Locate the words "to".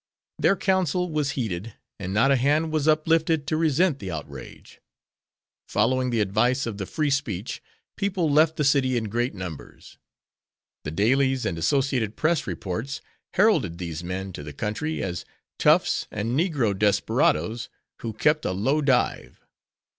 3.45-3.55, 14.33-14.41